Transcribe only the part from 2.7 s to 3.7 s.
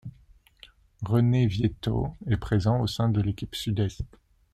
au sein de l'équipe